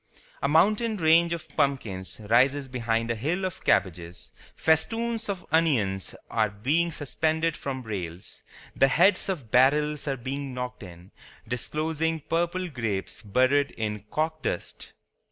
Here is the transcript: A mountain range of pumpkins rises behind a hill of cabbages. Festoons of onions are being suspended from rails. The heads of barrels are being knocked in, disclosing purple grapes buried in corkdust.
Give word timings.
A 0.41 0.47
mountain 0.47 0.97
range 0.97 1.31
of 1.31 1.47
pumpkins 1.55 2.19
rises 2.27 2.67
behind 2.67 3.11
a 3.11 3.15
hill 3.15 3.45
of 3.45 3.63
cabbages. 3.63 4.31
Festoons 4.55 5.29
of 5.29 5.45
onions 5.51 6.15
are 6.27 6.49
being 6.49 6.91
suspended 6.91 7.55
from 7.55 7.83
rails. 7.83 8.41
The 8.75 8.87
heads 8.87 9.29
of 9.29 9.51
barrels 9.51 10.07
are 10.07 10.17
being 10.17 10.55
knocked 10.55 10.81
in, 10.81 11.11
disclosing 11.47 12.19
purple 12.21 12.67
grapes 12.67 13.21
buried 13.21 13.75
in 13.77 14.01
corkdust. 14.11 14.87